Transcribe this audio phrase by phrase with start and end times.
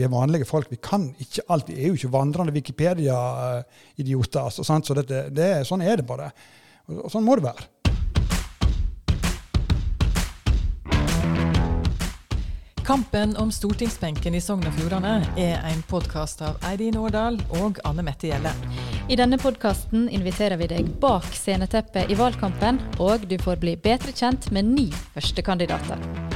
[0.00, 0.70] Vi er vanlige folk.
[0.72, 1.68] Vi kan ikke alt.
[1.68, 4.40] Vi er jo ikke vandrende Wikipedia-idioter.
[4.40, 4.88] Altså, sant?
[4.88, 6.30] så dette, det, sånn er det bare.
[6.88, 7.68] Og, og sånn må det være.
[12.90, 18.02] Kampen om stortingsbenken i Sogn og Fjordane er en podkast av Eirin Årdal og Anne
[18.02, 18.56] Mette Gjelle.
[19.12, 24.16] I denne podkasten inviterer vi deg bak sceneteppet i valgkampen, og du får bli bedre
[24.16, 26.29] kjent med ni førstekandidater.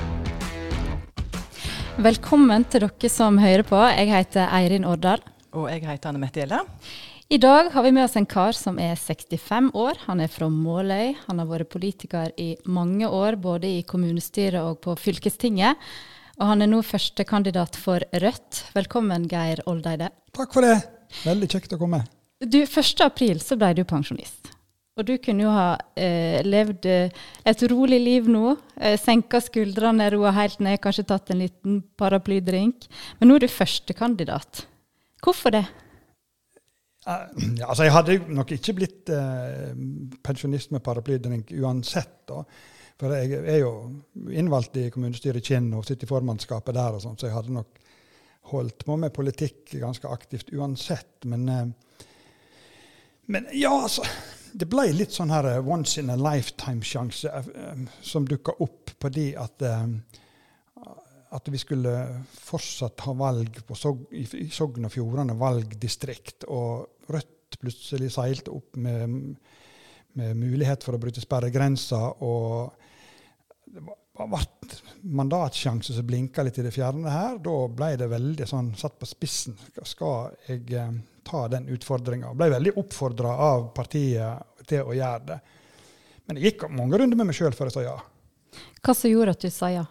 [1.94, 3.78] Velkommen til dere som hører på.
[3.78, 5.20] Jeg heter Eirin Årdal.
[5.54, 6.58] Og jeg heter Anne Mette Gjelle.
[7.30, 10.00] I dag har vi med oss en kar som er 65 år.
[10.08, 11.12] Han er fra Måløy.
[11.28, 15.78] Han har vært politiker i mange år, både i kommunestyret og på fylkestinget.
[16.40, 18.64] Og han er nå førstekandidat for Rødt.
[18.74, 20.10] Velkommen, Geir Oldeide.
[20.34, 20.80] Takk for det.
[21.22, 22.02] Veldig kjekt å komme.
[22.42, 23.06] Du, 1.
[23.06, 24.50] april så ble du pensjonist.
[24.94, 28.52] Og du kunne jo ha eh, levd eh, et rolig liv nå.
[28.78, 32.86] Eh, senka skuldrene, roa helt ned, kanskje tatt en liten paraplydrink.
[33.18, 34.68] Men nå er du førstekandidat.
[35.24, 35.64] Hvorfor det?
[37.04, 37.16] Ja,
[37.66, 39.74] altså jeg hadde nok ikke blitt eh,
[40.24, 42.22] pensjonist med paraplydrink uansett.
[42.30, 42.44] da.
[43.00, 43.72] For jeg er jo
[44.30, 47.56] innvalgt i kommunestyret i Kinn og sitter i formannskapet der, og sånt, så jeg hadde
[47.56, 47.82] nok
[48.54, 51.26] holdt på med politikk ganske aktivt uansett.
[51.26, 52.06] Men, uh,
[53.26, 54.06] men ja, altså
[54.54, 57.30] Det ble litt sånn her once in a lifetime-sjanse
[58.06, 59.64] som dukka opp fordi at
[61.34, 61.92] at vi skulle
[62.30, 66.46] fortsatt ha valg Sog i Sogn og Fjordane valgdistrikt.
[66.46, 69.34] Og Rødt plutselig seilte opp med,
[70.14, 72.00] med mulighet for å bryte sperregrensa.
[72.22, 72.70] Og
[73.66, 73.82] det
[74.14, 74.40] ble
[75.02, 77.38] mandatsjanse som blinka litt i det fjerne her.
[77.42, 79.56] Da ble det veldig sånn satt på spissen.
[79.82, 80.94] Skal jeg eh,
[81.26, 82.32] ta den utfordringa?
[82.38, 85.40] Ble veldig oppfordra av partiet til å gjøre det.
[86.24, 87.98] Men det gikk mange runder med meg sjøl før jeg sa ja.
[88.84, 89.84] Hva som gjorde at du sa ja?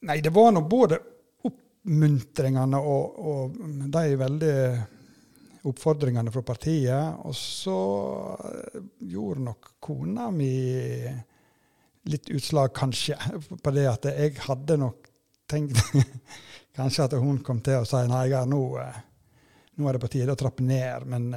[0.00, 0.96] Nei, det var nå både
[1.44, 3.58] oppmuntringene og, og,
[3.92, 4.54] de veldig
[5.68, 7.20] oppfordringene fra partiet.
[7.26, 7.76] Og så
[8.98, 10.54] gjorde nok kona mi
[12.10, 13.16] litt utslag, kanskje,
[13.64, 15.10] på det at jeg hadde nok
[15.50, 15.80] tenkt
[16.78, 18.62] kanskje at hun kom til å si nei, jeg er nå,
[19.76, 21.08] nå er det på tide å trappe ned.
[21.10, 21.34] Men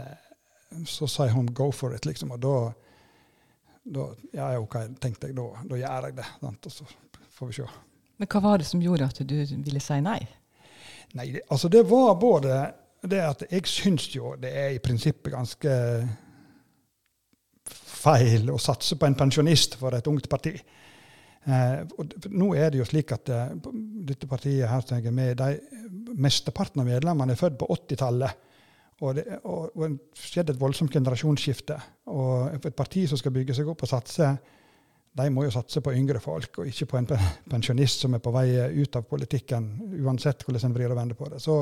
[0.88, 2.31] så sa hun 'go for it', liksom.
[2.31, 2.73] Og da,
[3.83, 6.29] da ja, OK, tenkte jeg, da, da gjør jeg det.
[6.39, 6.66] Sant?
[6.66, 6.88] Og så
[7.33, 7.67] får vi se.
[8.17, 9.35] Men hva var det som gjorde at du
[9.66, 10.22] ville si nei?
[11.13, 12.56] Nei, altså det var både
[13.03, 15.73] det er at jeg syns jo det er i prinsippet ganske
[18.03, 20.53] feil å satse på en pensjonist for et ungt parti.
[21.43, 21.83] Eh,
[22.31, 23.51] nå er det jo slik at eh,
[24.07, 25.51] dette partiet her som jeg er med i,
[26.15, 28.49] mesteparten av medlemmene er født på 80-tallet.
[29.03, 31.75] Og det og, og skjedde et voldsomt generasjonsskifte.
[32.13, 34.29] Og et parti som skal bygge seg opp og satse,
[35.13, 37.09] de må jo satse på yngre folk, og ikke på en
[37.51, 38.47] pensjonist som er på vei
[38.79, 39.67] ut av politikken,
[40.01, 41.41] uansett hvordan en vrir og vender på det.
[41.43, 41.59] Så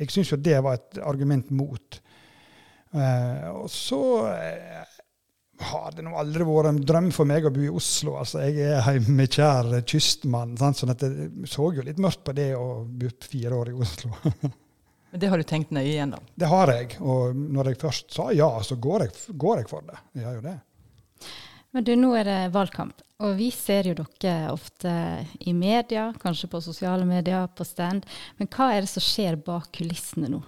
[0.00, 2.00] jeg syns jo det var et argument mot.
[2.96, 4.00] Eh, og så
[4.32, 4.94] eh,
[5.70, 8.16] har det nå aldri vært en drøm for meg å bo i Oslo.
[8.22, 10.80] Altså, jeg er heimekjær kystmann, sant?
[10.80, 14.14] sånn at jeg så jo litt mørkt på det å bo fire år i Oslo.
[15.10, 16.26] Men det har du tenkt nøye igjennom?
[16.38, 16.96] Det har jeg.
[17.02, 19.98] Og når jeg først sa ja, så går jeg, går jeg for det.
[20.14, 20.56] Jeg gjør jo det.
[21.70, 24.92] Men du, nå er det valgkamp, og vi ser jo dere ofte
[25.46, 28.08] i media, kanskje på sosiale medier, på stand.
[28.40, 30.40] Men hva er det som skjer bak kulissene nå?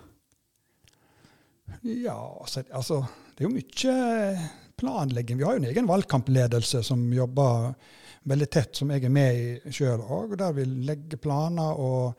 [1.83, 3.01] Ja, altså, altså
[3.37, 5.39] det er jo mye planlegging.
[5.39, 7.73] Vi har jo en egen valgkampledelse som jobber
[8.29, 10.37] veldig tett, som jeg er med i sjøl òg.
[10.39, 12.19] Der vi legger planer og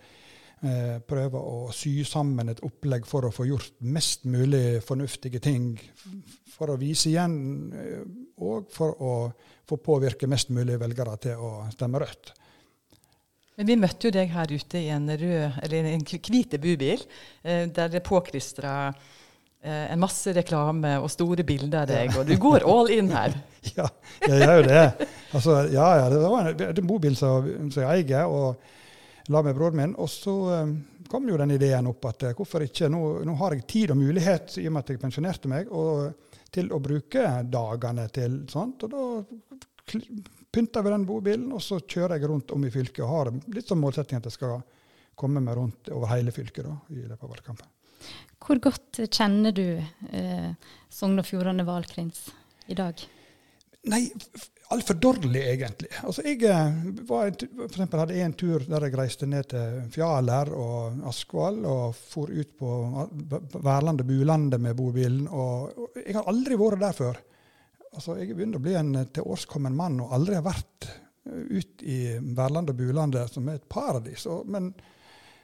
[0.63, 5.74] eh, prøver å sy sammen et opplegg for å få gjort mest mulig fornuftige ting.
[6.53, 7.35] For å vise igjen
[7.74, 8.06] eh,
[8.44, 9.16] og for å
[9.68, 12.34] få påvirke mest mulig velgere til å stemme rødt.
[13.57, 17.03] Men Vi møtte jo deg her ute i en rød, eller en hvit bubil,
[17.44, 22.34] eh, der det påklistra eh, en masse reklame og store bilder av deg, og du
[22.41, 23.35] går all in her.
[23.78, 23.85] ja,
[24.25, 25.09] jeg gjør jo det.
[25.34, 28.57] Altså, ja, ja, det var en, en bobil som, som jeg eier, og
[29.31, 29.95] la med broren min.
[30.01, 30.34] Og så
[30.64, 30.75] um,
[31.08, 34.58] kom jo den ideen opp at hvorfor ikke, nå, nå, har jeg tid og mulighet,
[34.59, 35.72] i og med at jeg pensjonerte meg.
[35.72, 36.14] og
[36.53, 38.85] til å bruke dagene til sånt.
[38.85, 40.02] Og da
[40.53, 43.70] pynter vi den bobilen, og så kjører jeg rundt om i fylket og har litt
[43.70, 44.59] som målsetting at jeg skal
[45.20, 47.72] komme meg rundt over hele fylket da, i løpet av valgkampen.
[48.43, 50.49] Hvor godt kjenner du eh,
[50.91, 52.25] Sogn og Fjordane valgkrins
[52.67, 52.99] i dag?
[53.91, 54.03] Nei,
[54.71, 55.89] altfor dårlig, egentlig.
[56.03, 56.77] Altså, jeg eh,
[57.07, 61.97] var, for eksempel, hadde en tur der jeg reiste ned til Fjaler og Askvoll og
[61.97, 62.71] for ut på
[63.59, 65.27] Værlandet Bulandet med bobilen.
[65.27, 67.21] Og, og, jeg har aldri vært der før.
[67.93, 70.89] Altså, jeg begynner å bli en tilårskommen mann og aldri har vært
[71.23, 71.99] ut i
[72.35, 74.25] Værland og Bulandet, som er et paradis.
[74.31, 74.71] Og, men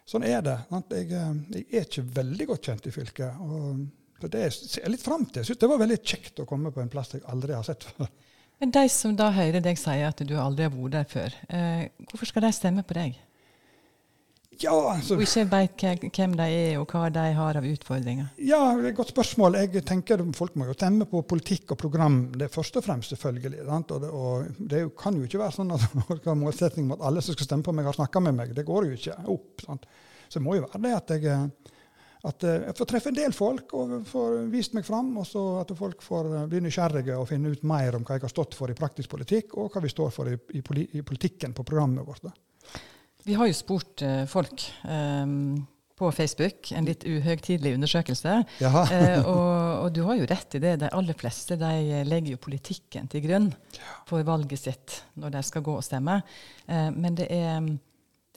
[0.10, 0.58] sånn er det.
[0.96, 3.46] Jeg, jeg, er ikke veldig godt kjent i fylket.
[3.46, 3.86] og
[4.20, 5.40] så Det ser jeg litt fram til.
[5.40, 7.86] Jeg synes det var veldig kjekt å komme på en plass jeg aldri har sett
[7.88, 8.10] før.
[8.60, 11.90] Men De som da hører deg si at du aldri har vært der før, eh,
[12.12, 13.18] hvorfor skal de stemme på deg?
[14.60, 15.84] Ja, altså, og ikke vet
[16.18, 18.34] hvem de er og hva de har av utfordringer?
[18.44, 19.56] Ja, det er et godt spørsmål.
[19.56, 22.18] Jeg tenker Folk må jo stemme på politikk og program.
[22.36, 23.62] Det er først og fremst, selvfølgelig.
[23.64, 27.06] Og det, og det, kan jo ikke være sånn at folk har målsetting om at
[27.08, 28.52] alle som skal stemme på meg, har snakka med meg.
[28.58, 29.64] Det går jo ikke opp.
[29.64, 29.88] Sant?
[30.28, 31.48] Så det må jo være det at jeg
[32.28, 35.44] at eh, jeg får treffe en del folk og får vist meg fram, og så
[35.62, 38.58] at folk får eh, bli nysgjerrige og finne ut mer om hva jeg har stått
[38.60, 40.64] for i praktisk politikk, og hva vi står for i, i,
[41.00, 42.28] i politikken på programmet vårt.
[42.28, 42.34] Da.
[43.24, 45.60] Vi har jo spurt uh, folk um,
[46.00, 48.36] på Facebook, en litt uhøytidelig undersøkelse.
[48.92, 49.50] uh, og,
[49.86, 50.78] og, du har jo rett i det.
[50.84, 53.52] De aller fleste de legger jo politikken til grunn
[54.10, 56.20] for valget sitt når de skal gå og stemme.
[56.68, 57.60] Uh, men det er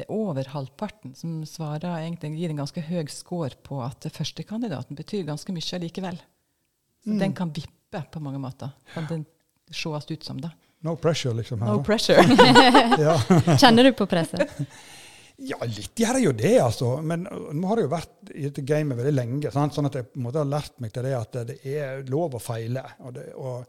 [0.02, 4.98] det er over halvparten som svarer egentlig gir en ganske høy score på at førstekandidaten
[4.98, 6.18] betyr ganske mye likevel.
[7.04, 7.20] Så mm.
[7.20, 8.72] den kan vippe på mange måter.
[8.94, 9.22] Kan den
[9.70, 10.50] sees ut som det.
[10.82, 11.62] No pressure, liksom.
[11.62, 12.24] Her, no pressure.
[13.62, 14.50] Kjenner du på presset?
[15.42, 16.88] Ja, litt gjør jeg jo det, altså.
[17.02, 19.50] Men nå har jeg jo vært i dette gamet veldig lenge.
[19.50, 19.74] Sant?
[19.74, 22.36] Sånn at jeg på en måte har lært meg til det at det er lov
[22.38, 22.84] å feile.
[23.02, 23.64] Og, det, og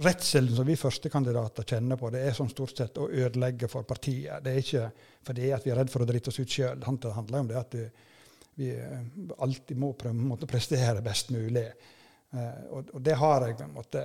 [0.00, 4.42] redselen som vi førstekandidater kjenner på, det er sånn stort sett å ødelegge for partiet.
[4.44, 4.86] Det er ikke
[5.26, 6.78] fordi at vi er redd for å drite oss ut sjøl.
[6.80, 7.76] Det handler om det at
[8.54, 9.02] vi, eh,
[9.38, 11.66] alltid må prøve å prestere best mulig.
[12.32, 14.04] Eh, og, det har jeg på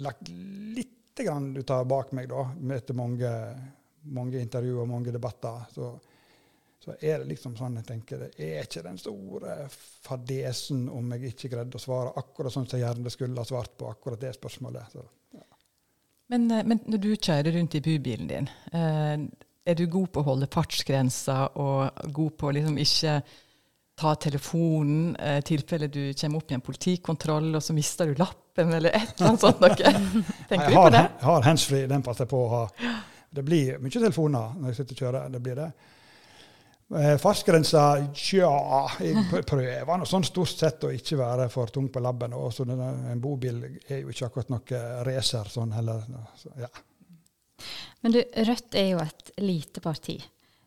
[0.00, 2.46] lagt litt grann ut av bak meg da,
[2.76, 3.30] etter mange,
[4.08, 5.66] mange intervjuer og mange debatter.
[5.74, 5.90] Så
[6.80, 11.34] så er det liksom sånn jeg tenker, det er ikke den store fadesen om jeg
[11.34, 14.32] ikke greide å svare akkurat sånn som jeg gjerne skulle ha svart på akkurat det
[14.38, 14.94] spørsmålet.
[14.94, 15.04] Så,
[15.36, 15.44] ja.
[16.32, 19.28] men, eh, men, når du kjører rundt i bubilen din, eh,
[19.70, 23.20] er du god på å holde fartsgrensa og god på å liksom ikke
[24.00, 28.16] ta telefonen i eh, tilfelle du kommer opp i en politikontroll, og så mister du
[28.16, 29.76] lappen, eller et eller annet sånt noe?
[30.48, 31.04] Tenker du på det?
[31.04, 32.66] Jeg har handsfree, den passer jeg på å ha.
[33.30, 35.32] Det blir mye telefoner når jeg sitter og kjører.
[35.36, 35.72] det blir det.
[36.90, 37.82] Eh, fartsgrensa
[38.18, 38.50] Tja,
[38.98, 42.34] jeg prøver nå sånn stort sett å ikke være for tung på labben.
[42.34, 46.02] Også en bobil er jo ikke akkurat noe racer sånn heller.
[46.40, 46.70] Så, ja.
[48.02, 50.16] Men du, Rødt er jo et lite parti.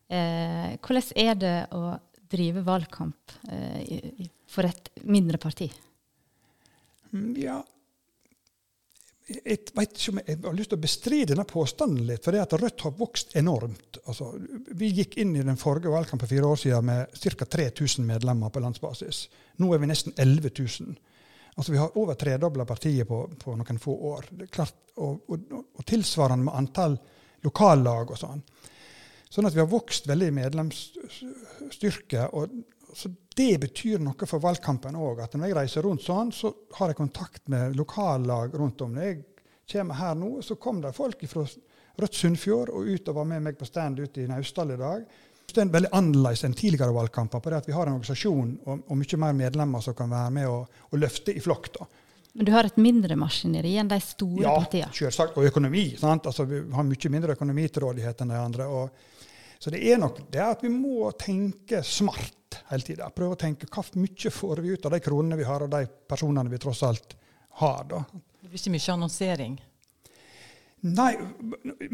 [0.07, 1.91] Eh, hvordan er det å
[2.33, 5.67] drive valgkamp eh, for et mindre parti?
[7.11, 7.59] Mm, ja,
[9.23, 12.23] jeg vet ikke om jeg, har lyst til å bestride denne påstanden litt.
[12.25, 14.01] For det at Rødt har vokst enormt.
[14.03, 14.33] Altså,
[14.75, 17.47] vi gikk inn i den forrige valgkampen for fire år siden med ca.
[17.55, 19.17] 3000 medlemmer på landsbasis.
[19.63, 20.97] Nå er vi nesten 11 000.
[21.55, 24.27] Altså, vi har over tredobla partiet på, på, noen få år.
[24.51, 26.97] Klart, og, og, og, tilsvarende med antall
[27.45, 28.43] lokallag og sånn.
[29.33, 32.27] Sånn at vi har vokst veldig i medlemsstyrke.
[32.35, 32.43] og
[32.95, 35.23] så Det betyr noe for valgkampen òg.
[35.23, 38.93] At når jeg reiser rundt sånn, så har jeg kontakt med lokallag rundt om.
[38.93, 39.23] Når jeg
[39.73, 41.45] kommer her nå, så kom det folk fra
[41.97, 45.03] Rødt Sunnfjord og ut og var med meg på stand ute i Naustdal i dag.
[45.53, 47.39] Det er veldig annerledes enn tidligere valgkamper.
[47.39, 50.31] på det at Vi har en organisasjon og, og mye mer medlemmer som kan være
[50.31, 51.69] med og, og løfte i flokk.
[51.73, 51.85] da.
[52.33, 54.89] Men du har et mindre maskineri enn de store ja, partiene?
[54.89, 55.37] Ja, selvsagt.
[55.37, 55.91] Og økonomi.
[55.97, 56.25] sant?
[56.25, 58.67] Altså, Vi har mye mindre økonomi til rådighet enn de andre.
[58.67, 58.89] og
[59.63, 63.09] så det er nok det at vi må tenke smart hele tida.
[63.15, 65.85] Prøve å tenke hvor mye får vi ut av de kronene vi har, og de
[66.09, 67.15] personene vi tross alt
[67.61, 67.85] har.
[67.89, 68.03] da.
[68.41, 69.61] Det blir ikke mye annonsering?
[70.83, 71.13] Nei,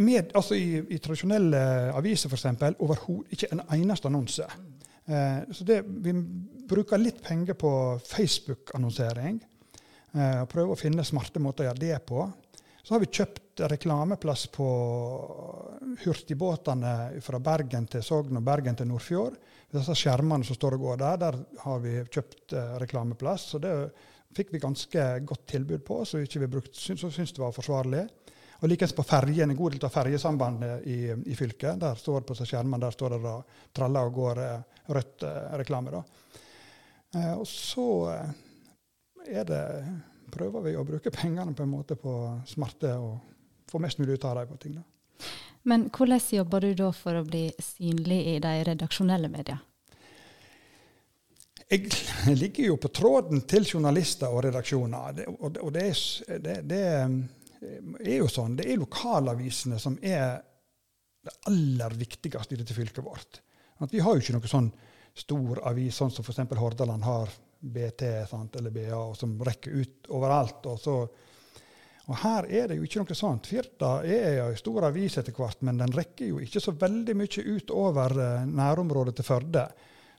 [0.01, 1.59] med, altså i, i tradisjonelle
[1.93, 2.47] aviser f.eks.
[2.81, 4.47] overhodet ikke en eneste annonse.
[5.05, 6.13] Eh, så det, vi
[6.69, 7.71] bruker litt penger på
[8.05, 9.37] Facebook-annonsering.
[10.11, 12.25] Eh, prøver å finne smarte måter å gjøre det på.
[12.81, 14.67] Så har vi kjøpt reklameplass på
[16.05, 19.37] hurtigbåtene fra Bergen til Sogn og Bergen til Nordfjord.
[19.69, 23.51] Disse skjermene som står og går der, der har vi kjøpt eh, reklameplass.
[23.53, 23.73] Så det
[24.35, 28.03] fikk vi ganske godt tilbud på, så ikke vi brukt, syns, syns det var forsvarlig.
[28.59, 30.97] Og Likeens på ferjen, en god del av ferjesambandet i,
[31.31, 31.79] i, fylket.
[31.79, 33.35] Der står det på skjermene der står det da,
[33.75, 35.93] traller og går eh, rødt eh, reklame.
[35.95, 36.03] Da.
[37.15, 38.33] Eh, og så eh,
[39.39, 39.63] er det
[40.29, 42.13] prøver vi å bruke pengene på en måte på
[42.49, 44.51] smarte og få mest mulig ut av dem.
[44.51, 44.75] på ting.
[44.77, 44.83] Da.
[45.67, 49.59] Men hvordan jobber du da for å bli synlig i de redaksjonelle medier?
[51.69, 51.91] Jeg
[52.33, 55.19] ligger jo på tråden til journalister og redaksjoner.
[55.37, 55.83] og, det,
[56.41, 58.55] det, det, er, jo sånn.
[58.57, 60.39] Det er lokalavisene som er
[61.21, 63.41] det aller viktigste i dette fylket vårt.
[63.83, 64.71] At vi har jo ikke noen sånn
[65.19, 66.41] stor avis sånn som f.eks.
[66.57, 70.65] Hordaland har BT sant, eller BA, som rekker ut overalt.
[70.71, 70.95] Og så,
[72.09, 73.47] Og her er det jo ikke noe sånt.
[73.51, 77.43] Firda er en stor avis etter hvert, men den rekker jo ikke så veldig mye
[77.45, 79.67] utover uh, nærområdet til Førde.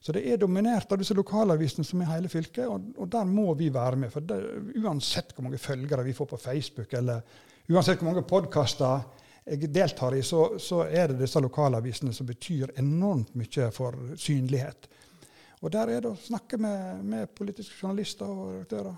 [0.00, 3.50] Så det er dominert av disse lokalavisene som er hele fylket, og, og der må
[3.59, 4.12] vi være med.
[4.14, 4.38] For det,
[4.80, 7.26] uansett hvor mange følgere vi får på Facebook, eller
[7.68, 9.02] uansett hvor mange podkaster
[9.50, 14.87] jeg deltar i, så, så, er det disse lokalavisene som betyr enormt mye for synlighet.
[15.61, 18.94] Og der er det å snakke med, med politiske journalister og redaktører.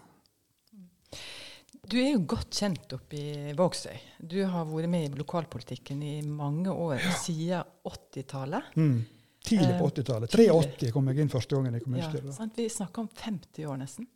[1.92, 3.98] Du er jo godt kjent oppe i Vågsøy.
[4.24, 7.10] Du har vært med i lokalpolitikken i mange år, ja.
[7.20, 8.70] siden 80-tallet.
[8.80, 9.02] Mm.
[9.44, 10.36] Tidlig på 80-tallet.
[10.40, 12.30] Eh, 83 kom jeg inn første gangen i kommunestyret.
[12.32, 14.08] Ja, vi snakker om 50 år nesten.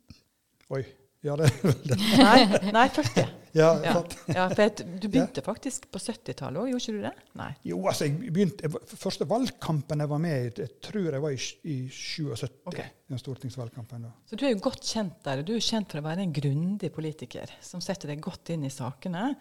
[0.73, 0.81] Oi.
[1.25, 1.99] Ja, det er vel det.
[2.17, 3.29] Nei, nei 40.
[3.55, 3.93] Ja, ja.
[4.31, 7.13] ja for et, Du begynte faktisk på 70-tallet òg, gjorde ikke du det?
[7.39, 7.49] Nei.
[7.67, 11.41] Jo, altså, jeg begynte, Første valgkampen jeg var med i, jeg tror jeg var i,
[11.73, 12.47] i 77.
[12.71, 12.93] Okay.
[13.07, 14.13] den stortingsvalgkampen da.
[14.27, 15.43] Så du er jo godt kjent der.
[15.47, 18.73] Du er kjent for å være en grundig politiker som setter deg godt inn i
[18.73, 19.31] sakene.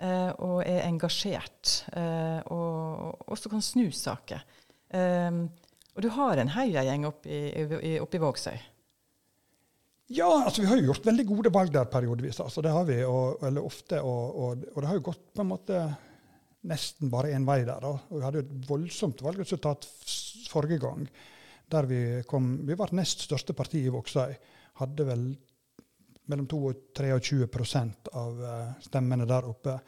[0.00, 1.74] Eh, og er engasjert.
[1.92, 4.44] Eh, og også kan snu saker.
[4.96, 5.42] Eh,
[5.90, 8.60] og du har en heiagjeng oppe i, oppe i Vågsøy.
[10.12, 12.40] Ja, altså vi har jo gjort veldig gode valg der periodevis.
[12.42, 14.00] altså Det har vi, og, eller ofte.
[14.02, 15.82] Og, og, og, det har jo gått på en måte
[16.66, 17.78] nesten bare én vei der.
[17.78, 17.92] Da.
[17.94, 19.86] Og vi hadde jo et voldsomt valgresultat
[20.50, 21.06] forrige gang.
[21.70, 24.34] Der vi kom Vi var nest største parti i Vågsøy.
[24.82, 25.24] Hadde vel
[26.30, 27.46] mellom 2 og 23
[28.18, 29.78] av eh, stemmene der oppe.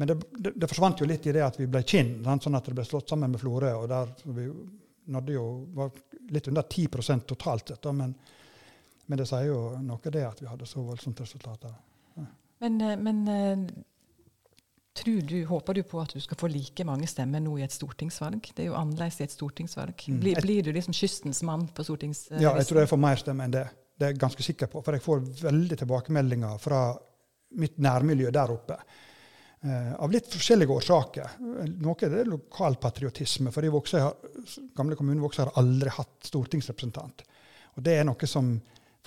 [0.00, 2.64] Men det, det, det, forsvant jo litt i det at vi ble Kinn, sånn at
[2.64, 3.76] det ble slått sammen med Florø.
[3.82, 4.48] Og der vi
[5.12, 5.92] nådde jo var
[6.32, 7.92] litt under 10% totalt sett.
[7.92, 8.16] men
[9.10, 11.72] men det sier jo noe det at vi hadde så voldsomt resultater.
[12.14, 12.26] Ja.
[12.62, 13.64] Men, eh, men eh,
[15.00, 17.74] tror du, håper du på at du skal få like mange stemmer nå i et
[17.74, 18.52] stortingsvalg?
[18.54, 20.06] Det er jo annerledes i et stortingsvalg.
[20.06, 20.22] Mm.
[20.22, 22.38] Blir, blir, du liksom kystens mann på stortingslisten?
[22.44, 23.66] Ja, jeg tror jeg får mer stemmer enn det.
[23.98, 24.86] Det er jeg ganske sikker på.
[24.86, 26.84] For jeg får veldig tilbakemeldinger fra
[27.58, 28.78] mitt nærmiljø der oppe.
[29.60, 31.34] Uh, av litt forskjellige årsaker.
[31.82, 33.50] Noe er det lokalpatriotisme.
[33.52, 34.06] For Vågsøy,
[34.78, 37.26] gamle kommune Vågsøy har aldri hatt stortingsrepresentant.
[37.76, 38.54] Og det er noe som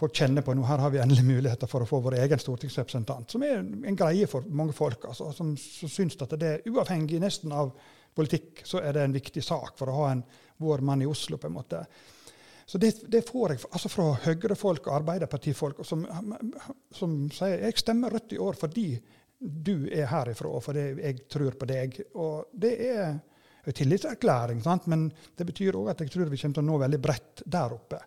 [0.03, 3.31] folk kjenner på nå her har vi endelig muligheter for å få vår egen stortingsrepresentant,
[3.31, 5.05] som er en greie for mange folk.
[5.07, 7.71] Altså, som, syns at det er uavhengig nesten av
[8.13, 10.25] politikk, så er det en viktig sak for å ha en
[10.63, 11.39] vår mann i Oslo.
[11.39, 11.85] på en måte.
[12.65, 16.05] Så det, det får jeg altså fra Høyre-folk og Arbeiderpartifolk som,
[16.91, 18.87] som, sier jeg stemmer Rødt i år fordi
[19.39, 21.97] du er herifra, og fordi jeg tror på deg.
[22.15, 23.17] Og det er
[23.63, 24.87] en tillitserklæring, sant?
[24.91, 27.75] men det betyr òg at jeg tror vi kommer til å nå veldig bredt der
[27.75, 27.99] oppe.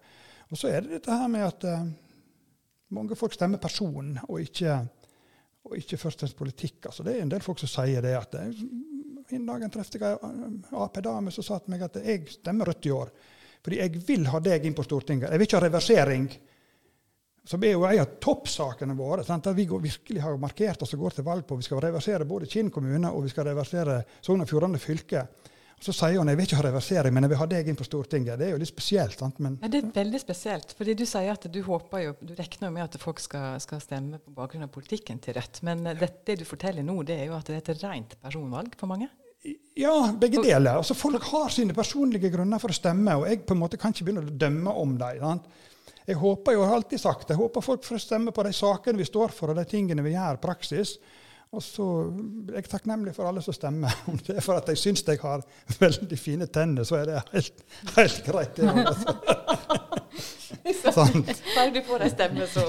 [0.51, 1.87] Og så er det dette her med at uh,
[2.95, 4.77] mange folk stemmer person, og ikke,
[5.67, 6.79] og ikke først og fremst politikk.
[6.87, 8.15] Altså, det er en del folk som sier det.
[8.15, 8.67] at uh,
[9.35, 12.95] En dag traff jeg ei Ap-dame som sa til meg at jeg stemmer Rødt i
[12.95, 13.11] år.
[13.67, 15.33] Fordi jeg vil ha deg inn på Stortinget.
[15.33, 16.29] Jeg vil ikke ha reversering.
[17.47, 19.25] Som er jo en av toppsakene våre.
[19.27, 19.47] Sant?
[19.55, 21.59] vi går, virkelig har markert oss og går til valg på.
[21.59, 25.27] Vi skal reversere både Kinn kommune og vi skal reversere Sogn og Fjordane fylke.
[25.83, 27.85] Så sier hun jeg vil ikke ha reversering, men jeg vil ha deg inn på
[27.85, 28.39] Stortinget.
[28.41, 29.19] Det er jo litt spesielt.
[29.21, 29.37] sant?
[29.45, 30.73] Men, ja, det er veldig spesielt.
[30.79, 34.19] fordi Du sier at du håper jo, du regner med at folk skal, skal stemme
[34.23, 35.61] på bakgrunn av politikken til Rødt.
[35.69, 38.75] Men det, det, du forteller nå, det er jo at det er et rent personvalg
[38.81, 39.11] for mange?
[39.77, 40.81] Ja, begge deler.
[40.81, 43.93] Altså, folk har sine personlige grunner for å stemme, og jeg på en måte kan
[43.93, 45.45] ikke begynne å dømme om dem.
[46.07, 48.99] Jeg håper jo, jeg har alltid sagt, jeg håper folk får stemme på de sakene
[48.99, 50.97] vi står for, og de tingene vi gjør praksis.
[51.55, 51.85] Og så
[52.51, 53.93] er jeg takknemlig for alle som stemmer.
[54.11, 55.45] Om det er for at jeg syns jeg har
[55.81, 57.63] veldig fine tenner, så er det helt,
[57.97, 58.57] helt greit.
[58.57, 59.17] det altså.
[60.97, 61.31] Sant?
[61.55, 62.65] Bare du får ei stemme, så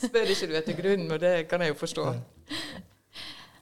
[0.00, 2.06] spør ikke du etter grunnen, og det kan jeg jo forstå.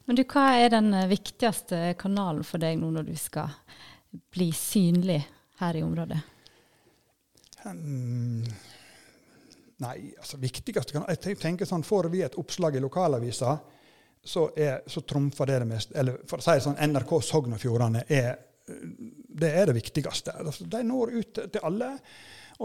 [0.05, 3.53] Men du, hva er den viktigste kanalen for deg nå når du skal
[4.33, 5.21] bli synlig
[5.61, 6.21] her i området?
[7.65, 8.45] Um,
[9.81, 13.57] nei, altså viktigste kanal Jeg tenker sånn, Får vi et oppslag i lokalavisa,
[14.25, 15.97] så, er, så trumfer det det meste.
[16.01, 20.33] Eller for å si det sånn, NRK Sogn og Fjordane er det, er det viktigste.
[20.41, 21.91] Altså, de når ut til alle.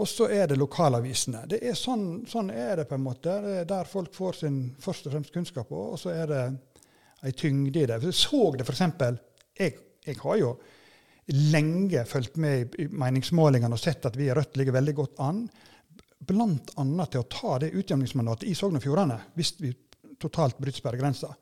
[0.00, 1.44] Og så er det lokalavisene.
[1.50, 3.34] Det er sånn, sånn, er det på en måte.
[3.44, 6.42] Det er der folk får sin først og fremst kunnskap og så er det
[7.26, 7.98] ei tyngde i det.
[8.06, 8.84] Jeg så det f.eks.
[9.58, 9.74] Jeg,
[10.06, 10.54] jeg har jo
[11.50, 15.44] lenge fulgt med i meningsmålingene og sett at vi i Rødt ligger veldig godt an.
[16.20, 17.06] Bl.a.
[17.10, 19.72] til å ta det utjevningsmandatet i Sogn og Fjordane, hvis vi
[20.20, 21.32] totalt bryter sperregrensa.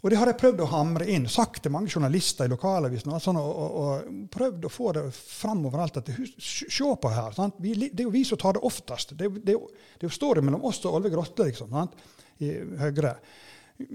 [0.00, 1.26] Og det har jeg prøvd å hamre inn.
[1.28, 6.00] Sagt til mange journalister i lokalavisen og, og, og, prøvd å få det fram overalt.
[6.00, 6.08] at
[6.40, 7.36] Se på her.
[7.60, 9.12] Vi, det er jo vi som tar det oftest.
[9.12, 12.00] Det, det, det, er jo story mellom oss og Olve Grotle liksom, sant?
[12.40, 13.14] i Høyre.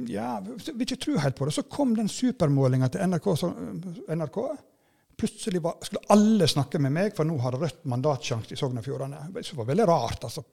[0.09, 1.57] Ja, vi ikke tro helt på det.
[1.57, 3.29] Så kom den supermålinga til NRK.
[3.41, 3.49] Så,
[4.13, 4.41] NRK.
[5.17, 8.85] Plutselig var, skulle alle snakke med meg, for nå har Rødt mandatsjanse i Sogn og
[8.85, 9.29] Fjordane.
[9.33, 10.27] Det var veldig rart.
[10.27, 10.45] altså.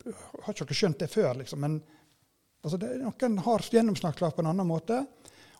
[0.47, 1.35] Har ikke skjønt det før?
[1.43, 1.83] liksom, men
[2.63, 5.01] Altså det, noen har gjennomslagskraft på en annen måte,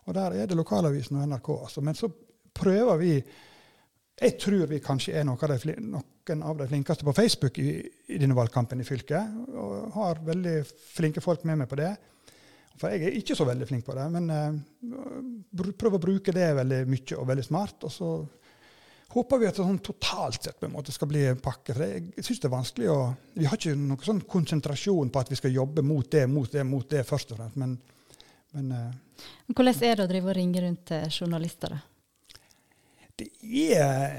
[0.05, 1.49] og der er det lokalavisen og NRK.
[1.55, 1.81] Altså.
[1.81, 2.09] Men så
[2.53, 3.15] prøver vi
[4.21, 7.81] Jeg tror vi kanskje er noen av de, noen av de flinkeste på Facebook i,
[8.13, 10.59] i denne valgkampen i fylket, og har veldig
[10.93, 11.89] flinke folk med meg på det.
[12.77, 16.47] For jeg er ikke så veldig flink på det, men uh, prøver å bruke det
[16.57, 17.85] veldig mye og veldig smart.
[17.89, 18.11] Og så
[19.13, 21.75] håper vi at det sånn totalt sett på en måte skal bli en pakke.
[21.75, 22.99] For jeg syns det er vanskelig å
[23.37, 26.65] Vi har ikke noen sånn konsentrasjon på at vi skal jobbe mot det, mot det,
[26.65, 27.59] mot det først og fremst.
[27.61, 27.77] Men,
[28.57, 31.73] men uh, Hvordan er det å drive og ringe rundt til journalister?
[31.73, 31.81] da?
[33.13, 33.29] Det
[33.77, 34.13] er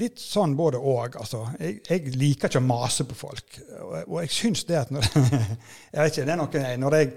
[0.00, 1.16] litt sånn både og.
[1.20, 1.44] Altså.
[1.60, 3.60] Jeg, jeg, liker ikke å mase på folk.
[3.80, 7.12] Og, og jeg syns det at når Jeg vet ikke, det er noe Når jeg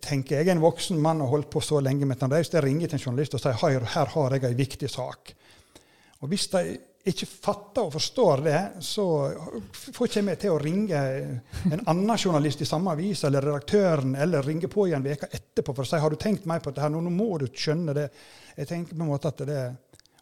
[0.00, 2.48] tenker jeg er en voksen mann og har holdt på så lenge med den reis,
[2.52, 5.34] jeg ringer til en journalist og sier her, her har jeg en viktig sak.
[6.22, 6.62] Og Hvis de
[7.12, 9.04] ikke fatter og forstår det, så
[9.72, 11.00] får ikke jeg til å ringe
[11.70, 15.86] en annen journalist i samme avis eller redaktøren, eller ringe på igjen veka etterpå for
[15.86, 18.08] å si har du tenkt meg på dette, nå, nå må du skjønne det.
[18.56, 19.64] Jeg tenker på en måte at det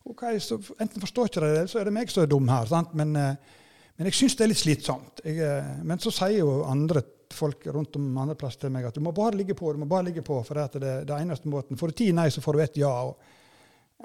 [0.07, 2.67] ok, så Enten forstår ikke det, eller så er det meg som er dum her.
[2.71, 2.95] sant?
[2.99, 5.23] Men, men jeg syns det er litt slitsomt.
[5.27, 7.03] Jeg, men så sier jo andre
[7.35, 9.89] folk rundt om andre plass til meg at du må bare ligge på, du må
[9.91, 11.79] bare ligge på, for det er det eneste måten.
[11.79, 12.93] Får du ti nei, så får du ett ja.
[13.09, 13.17] og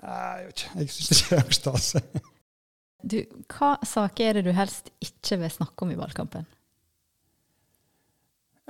[0.02, 1.90] jeg vet ikke, jeg syns det er stas.
[3.02, 3.18] Du,
[3.50, 6.46] hva saker er det du helst ikke vil snakke om i valgkampen?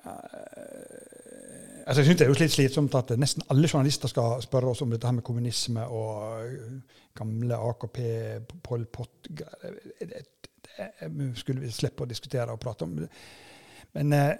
[0.01, 0.11] Uh,
[1.85, 4.81] altså jeg synes Det er jo litt slitsomt at nesten alle journalister skal spørre oss
[4.81, 6.47] om dette her med kommunisme og
[7.17, 7.99] gamle AKP,
[8.63, 10.23] Pol Pot det,
[11.37, 12.95] skulle vi slippe å diskutere og prate om.
[13.97, 14.31] Men uh,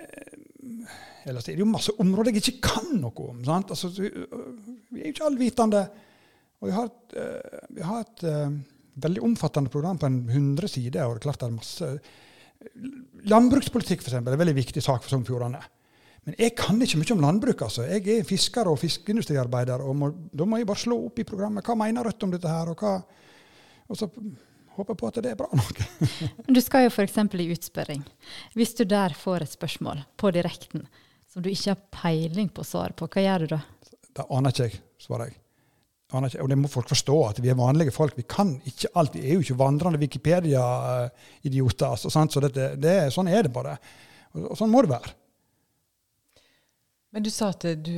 [1.28, 3.44] ellers er det jo masse områder jeg ikke kan noe om.
[3.46, 3.76] sant?
[3.76, 5.84] Altså, vi er jo ikke allvitende.
[6.62, 7.16] Og vi har et,
[7.74, 8.24] vi har et
[9.02, 11.06] veldig omfattende program på en 100 sider.
[11.06, 11.94] og det er klart det er masse...
[13.26, 15.62] Landbrukspolitikk for eksempel, er en veldig viktig sak for Sogn og Fjordane.
[16.28, 17.64] Men jeg kan ikke mye om landbruk.
[17.66, 17.88] altså.
[17.90, 19.82] Jeg er fisker og fiskeindustriarbeider.
[19.82, 21.66] og må, Da må jeg bare slå opp i programmet.
[21.66, 22.70] Hva mener Rødt om dette her?
[22.70, 22.84] Og,
[23.90, 24.10] og så
[24.76, 25.82] håper jeg på at det er bra nok.
[26.56, 27.18] du skal jo f.eks.
[27.18, 28.04] i utspørring.
[28.54, 30.86] Hvis du der får et spørsmål på direkten
[31.32, 33.62] som du ikke har peiling på svaret på, hva gjør du da?
[34.12, 35.38] Det aner ikke jeg, svarer jeg.
[36.12, 38.18] Og det må folk forstå, at vi er vanlige folk.
[38.18, 39.16] Vi kan ikke alt.
[39.16, 41.96] Vi er jo ikke vandrende Wikipedia-idioter.
[41.96, 43.78] Altså, så dette, det, sånn er det bare.
[44.34, 45.14] Og, og, sånn må det være.
[47.12, 47.96] Men du sa at du,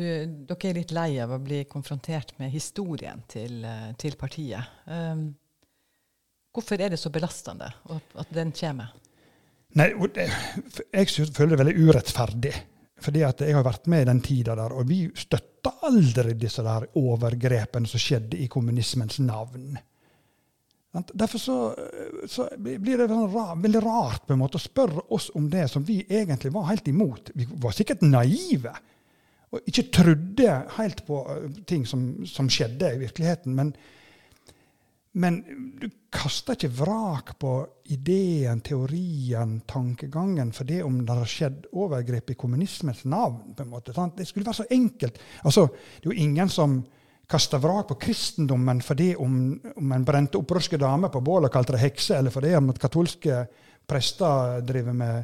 [0.49, 3.61] dere er litt lei av å bli konfrontert med historien til,
[4.01, 4.71] til partiet.
[4.89, 5.27] Um,
[6.53, 8.93] hvorfor er det så belastende at den kommer?
[9.77, 9.89] Nei,
[10.93, 12.53] Jeg føler det veldig urettferdig.
[13.03, 16.63] Fordi at jeg har vært med i den tida der, og vi støtta aldri disse
[16.63, 19.73] der overgrepene som skjedde i kommunismens navn.
[20.93, 21.57] Derfor så,
[22.29, 25.85] så blir det sånn veldig rart på en måte å spørre oss om det som
[25.87, 27.31] vi egentlig var helt imot.
[27.33, 28.75] Vi var sikkert naive
[29.53, 33.53] og ikke trodde helt på eh, ting som, som skjedde i virkeligheten.
[33.57, 33.73] Men,
[35.13, 35.35] men
[35.77, 37.51] du kaster ikke vrak på
[37.93, 43.53] ideen, teorien, tankegangen for det om det har skjedd overgrep i kommunismens navn.
[43.53, 43.93] på en måte.
[43.93, 44.17] Sant?
[44.17, 45.19] Det skulle være så enkelt.
[45.43, 46.83] Altså, Det er jo ingen som
[47.29, 51.73] kaster vrak på kristendommen fordi om, om en brente opprørske damer på bål og kalte
[51.73, 53.45] det hekse, eller fordi om at katolske
[53.87, 55.23] prester driver med,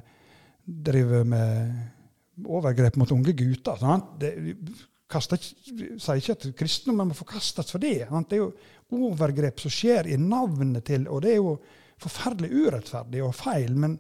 [0.66, 3.76] driver med overgrep mot unge gutter.
[3.82, 4.20] Sant?
[4.20, 4.36] Det,
[5.10, 8.06] kaster, sier ikke at kristendommen må forkastes for det.
[8.06, 8.52] Det er jo
[9.10, 11.56] overgrep som skjer i navnet til Og det er jo
[12.00, 13.74] forferdelig urettferdig og feil.
[13.78, 13.98] Men,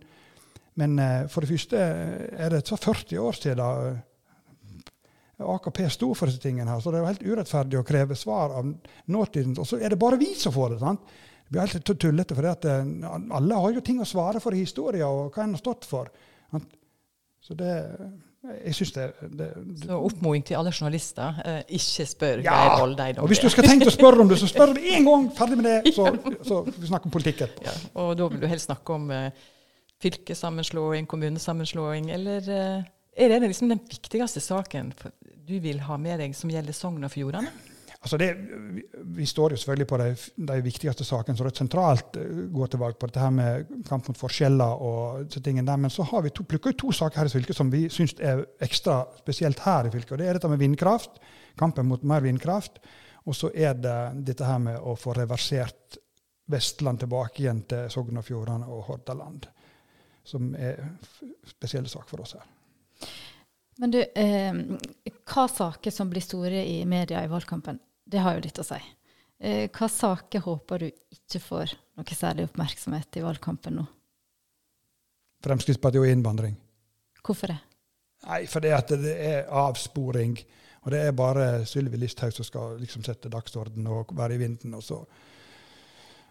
[0.80, 4.06] men eh, for det første er det 40 år siden eh,
[5.40, 6.70] AKP sto for disse tingene.
[6.72, 8.70] her, Så det er jo helt urettferdig å kreve svar av
[9.08, 9.58] nåtiden.
[9.58, 10.80] Og så er det bare vi som får det.
[10.84, 11.18] sant?
[11.50, 15.08] Det blir helt tullete, for at, alle har jo ting å svare for i historien,
[15.08, 16.12] og hva en har stått for.
[16.52, 16.76] Sant?
[17.42, 17.72] Så det
[18.66, 21.42] jeg synes det, det, det Så oppmoding til alle journalister.
[21.46, 23.14] Eh, ikke spør ja, Geir Voldei.
[23.20, 25.28] Og hvis du skal tenke å spørre om det, så spør du én gang!
[25.36, 26.08] Ferdig med det, så,
[26.48, 27.68] så vi snakker om politikk etterpå.
[27.68, 29.50] Ja, og da vil du helst snakke om eh,
[30.04, 32.88] fylkessammenslåing, kommunesammenslåing, eller eh,
[33.20, 34.94] er det liksom den viktigste saken
[35.50, 37.52] du vil ha med deg som gjelder Sogn og Fjordane?
[38.00, 38.30] Altså det,
[39.04, 40.06] vi står jo selvfølgelig på de,
[40.48, 43.10] de viktigste sakene som Rødt sentralt eh, går til valg på.
[43.10, 45.82] Dette her med kamp mot forskjeller og disse tingene der.
[45.84, 48.16] Men så har vi to, plukket ut to saker her i fylket som vi syns
[48.24, 50.14] er ekstra spesielt her i fylket.
[50.16, 51.20] og Det er dette med vindkraft.
[51.60, 52.80] Kampen mot mer vindkraft.
[53.28, 53.98] Og så er det
[54.32, 56.00] dette her med å få reversert
[56.50, 59.50] Vestland tilbake igjen til Sogn og Fjordane og Hordaland.
[60.24, 60.80] Som er
[61.52, 62.48] spesielle saker for oss her.
[63.80, 64.56] Men du, eh,
[65.28, 68.80] hva saker som blir store i media i valgkampen, det har jo litt å si.
[69.40, 73.86] Eh, hva saker håper du ikke får noe særlig oppmerksomhet i valgkampen nå?
[75.46, 76.58] Fremskrittspartiet og innvandring.
[77.24, 77.60] Hvorfor det?
[78.28, 80.34] Nei, fordi det, at det er avsporing.
[80.84, 84.74] Og det er bare Sylvi Listhaug som skal liksom sette dagsorden og være i vinden.
[84.76, 84.98] Og så,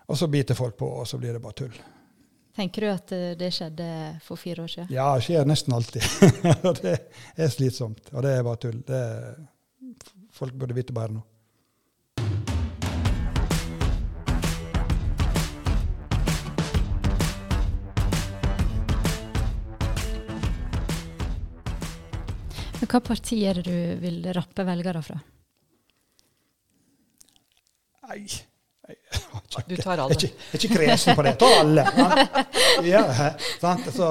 [0.04, 1.80] og så biter folk på, og så blir det bare tull.
[2.58, 3.88] Tenker du at eh, det skjedde
[4.26, 4.92] for fire år siden?
[4.92, 6.04] Ja, det skjer nesten alltid.
[6.68, 6.94] og det
[7.38, 8.12] er slitsomt.
[8.12, 8.80] Og det er bare tull.
[8.84, 9.42] Det er,
[10.34, 11.26] folk burde vite bedre nå.
[22.88, 25.18] Hva parti er det du vil rappe velgere fra?
[28.08, 28.22] Nei.
[28.88, 30.14] Jeg, Du tar alle.
[30.16, 31.34] jeg er ikke kresen på det.
[31.40, 31.84] Ta alle.
[32.88, 33.02] Ja,
[33.60, 33.88] sant?
[33.92, 34.06] Så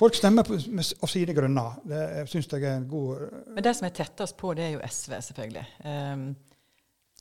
[0.00, 1.74] folk stemmer på, med, av sine grunner.
[1.84, 4.80] Det syns jeg er en god Men det som er tettest på, det er jo
[4.88, 5.66] SV, selvfølgelig.
[5.84, 6.24] Um,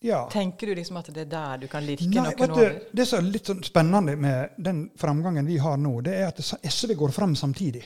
[0.01, 0.23] Ja.
[0.33, 2.77] tenker du liksom at det er der du kan lirke Nei, noen over?
[2.91, 6.39] det som er litt sånn spennende med den framgangen vi har nå, det er at
[6.41, 7.83] SV går fram samtidig.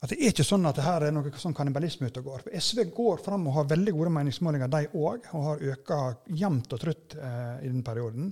[0.00, 2.42] At Det er ikke sånn at det her er noe sånn kannibalisme ute og går.
[2.54, 5.90] SV går fram og har veldig gode meningsmålinger, de òg, og har økt
[6.38, 8.28] jevnt og trutt eh, i den perioden.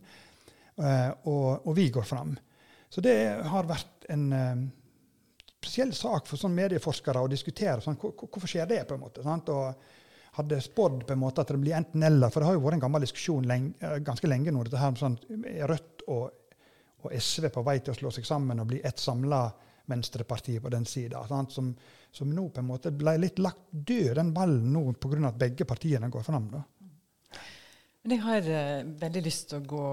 [0.79, 2.37] Eh, og, og vi går fram.
[2.89, 3.17] Så det
[3.51, 4.63] har vært en eh,
[5.57, 7.81] spesiell sak for sånn medieforskere å diskutere.
[7.83, 8.85] Sånn, hvor- hvor- hvorfor skjer det?
[8.87, 9.49] på en måte, sant?
[9.51, 9.75] Og
[10.39, 12.31] hadde spådd på en måte at det blir enten-eller.
[12.31, 14.63] For det har jo vært en gammel diskusjon lenge, eh, ganske lenge nå.
[14.63, 15.19] dette her med sånn,
[15.67, 16.31] Rødt og,
[17.03, 19.49] og SV på vei til å slå seg sammen og bli ett samla
[19.87, 21.23] venstreparti på den sida?
[21.51, 21.75] Som,
[22.13, 25.29] som nå på en måte ble litt lagt død, den ballen nå pga.
[25.29, 26.51] at begge partiene går fram.
[26.51, 26.63] da.
[28.03, 29.87] Men jeg har eh, veldig lyst til å gå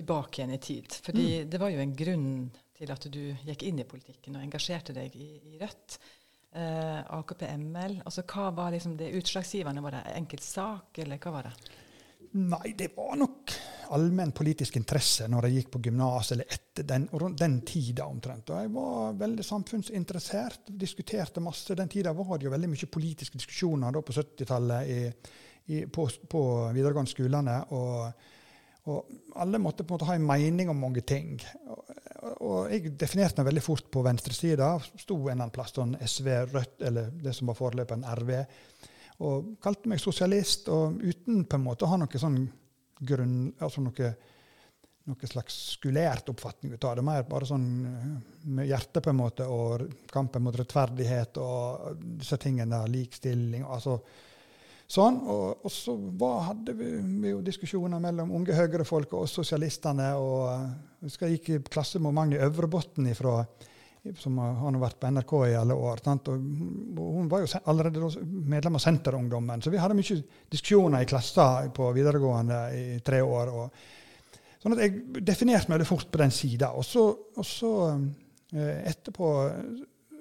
[0.00, 0.86] tilbake igjen i tid.
[1.04, 1.50] Fordi Mm.
[1.50, 2.30] det var jo en grunn
[2.80, 5.98] til at du gikk inn i politikken og engasjerte deg i, i Rødt.
[6.52, 8.00] Eh, AKP ML.
[8.04, 9.82] Altså, hva var liksom det utslagsgivende?
[9.84, 11.52] Var det enkelt sak, eller hva var det?
[12.32, 13.52] Nei, det var nok
[13.94, 17.06] allmenn politisk interesse når jeg gikk på gymnas, eller etter den,
[17.38, 18.50] den tida omtrent.
[18.52, 21.76] Og jeg var veldig samfunnsinteressert, diskuterte masse.
[21.78, 25.00] Den tida var det jo veldig mye politiske diskusjoner da på 70-tallet i,
[25.74, 26.44] i, på, på
[26.76, 27.56] videregående skolene.
[27.76, 28.28] Og,
[28.90, 31.34] og alle måtte på en måte ha en mening om mange ting.
[31.70, 31.82] Og,
[32.46, 34.72] og jeg definerte meg veldig fort på venstresida.
[34.94, 38.34] Sto en eller annen plass sånn SV, Rødt, eller det som var foreløperen RV
[39.20, 42.38] og kalte meg sosialist, og uten på en måte å ha noe sånn
[43.00, 44.10] grunn, altså noe,
[45.10, 47.04] noe slags skulert oppfatning av det.
[47.06, 48.08] Mer bare sånn eh,
[48.56, 53.64] med hjertet, på en måte, og kampen mot rettferdighet og disse tingene der, likestilling.
[53.64, 54.00] altså
[54.90, 56.88] Sånn, og, og så var, hadde vi,
[57.22, 60.08] vi jo diskusjoner mellom unge høyrefolk og oss sosialistene.
[60.18, 60.64] og eh,
[60.98, 63.36] Jeg husker jeg gikk i klasse med Magni Øvrebotn ifra,
[64.16, 66.02] som har vært på NRK i alle år.
[66.06, 71.90] Hun var jo allerede medlem av Senterungdommen, så vi hadde mye diskusjoner i klassen på
[71.96, 73.52] videregående i tre år.
[73.52, 73.84] Og,
[74.62, 76.72] sånn at jeg definerte meg veldig fort på den sida.
[76.72, 76.84] Og
[77.36, 79.30] og så eh, etterpå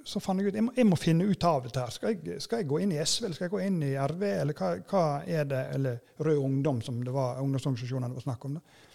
[0.10, 1.80] så fant jeg ut jeg må, jeg må finne ut av dette.
[1.80, 1.94] her.
[1.94, 4.24] Skal jeg, skal jeg gå inn i SV, eller skal jeg gå inn i RV,
[4.30, 5.66] eller hva, hva er det?
[5.76, 8.58] Eller Rød Ungdom, som det var ungdomsorganisasjonene det var snakk om.
[8.58, 8.88] Da.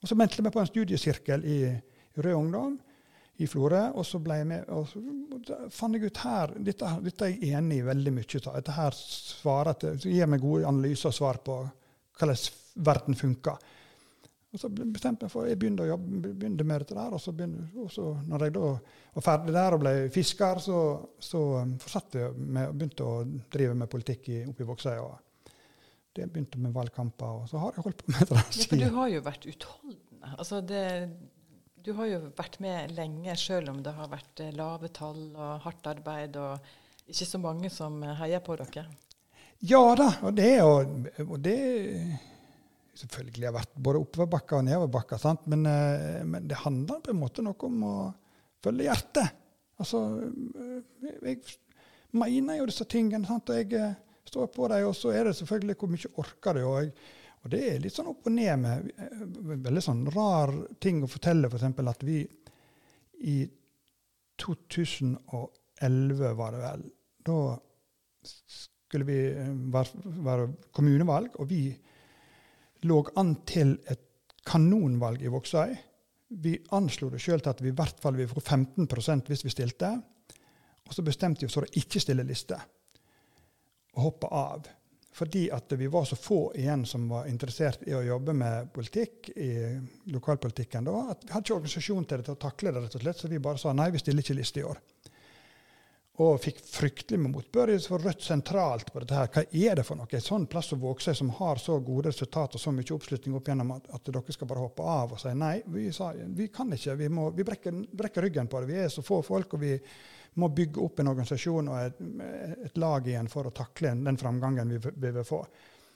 [0.00, 1.58] Og så meldte jeg meg på en studiesirkel i
[2.20, 2.78] Rød Ungdom
[3.40, 5.00] i Florø, og så ble jeg med, og så
[5.72, 8.56] fant jeg ut her Dette, dette er jeg enig i veldig mye av.
[8.58, 11.60] Dette her svarer til, gir meg gode analyser og svar på
[12.20, 12.42] hvordan
[12.84, 13.70] verden funker.
[14.50, 17.14] Og så bestemte jeg for jeg begynte å jobbe begynte med dette der.
[17.14, 18.70] Og så, begynte, og så når jeg da
[19.14, 20.78] var ferdig der og ble fisker, så,
[21.22, 23.20] så um, fortsatte jeg med, begynte å
[23.52, 25.04] drive med politikk i, oppe i Vågsøy.
[26.18, 28.96] Det begynte med valgkamper, og så har jeg holdt på med det Ja, for du
[28.98, 30.32] har jo vært utholdende.
[30.34, 30.82] Altså det,
[31.84, 35.62] du har jo vært med lenge, selv om det har vært eh, lave tall og
[35.64, 38.86] hardt arbeid, og ikke så mange som eh, heier på dere.
[39.66, 41.56] Ja da, og det er jo og det
[43.00, 45.22] Selvfølgelig har vært både oppoverbakker og nedoverbakker?
[45.48, 47.92] Men, eh, men det handler på en måte noe om å
[48.60, 49.38] følge hjertet.
[49.80, 50.02] Altså,
[51.00, 51.38] jeg
[52.12, 53.48] mener jo disse tingene, sant?
[53.48, 53.94] og jeg
[54.28, 54.90] står på dem.
[54.90, 56.60] Og så er det selvfølgelig hvor mye orker du.
[56.66, 56.92] Og, jeg,
[57.40, 59.24] og det er litt sånn opp og ned med eh,
[59.64, 61.64] veldig sånn rar ting å fortelle, f.eks.
[61.94, 62.18] at vi
[63.30, 63.38] i
[64.40, 66.82] 2011, var det vel,
[67.28, 67.38] da
[68.24, 69.90] skulle vi eh, være,
[70.26, 70.44] være
[70.76, 71.62] kommunevalg, og vi
[72.88, 74.06] lå an til et
[74.48, 75.72] kanonvalg i Vågsøy.
[76.40, 79.52] Vi anslo det sjøl til at vi i hvert fall ville få 15% hvis vi
[79.52, 79.90] stilte.
[80.86, 82.56] Og så bestemte vi oss for å ikke stille liste
[83.96, 84.68] og hoppe av.
[85.12, 89.32] Fordi at vi var så få igjen som var interessert i å jobbe med politikk
[89.34, 89.50] i
[90.14, 93.02] lokalpolitikken da, at vi hadde ikke organisasjon til det til å takle det, rett og
[93.02, 94.78] slett, så vi bare sa nei, vi stiller ikke liste i år.
[96.20, 99.16] Og fikk fryktelig med motbør for Rødt sentralt på dette.
[99.16, 99.30] her.
[99.32, 100.08] Hva er det for noe?
[100.12, 103.48] Et sånn plass som Vågsøy, som har så gode resultater og så mye oppslutning opp
[103.48, 105.62] gjennom at, at dere skal bare hoppe av og si nei.
[105.66, 106.98] Vi sa vi kan ikke.
[107.00, 108.68] Vi, må, vi brekker, brekker, ryggen på det.
[108.68, 109.78] Vi er så få folk, og vi
[110.34, 112.00] må bygge opp en organisasjon og et,
[112.66, 115.40] et lag igjen for å takle den framgangen vi, vi vil få.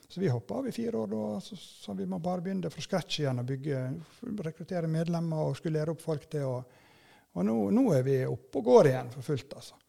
[0.07, 2.83] Så vi hoppa av i fire år da, så, så vi må bare begynne fra
[2.83, 3.79] scratch igjen og bygge,
[4.45, 6.45] rekruttere medlemmer og skulle lære opp folk til.
[6.45, 6.83] Og,
[7.33, 9.81] og nå, nå, er vi oppe og går igjen for fullt, altså.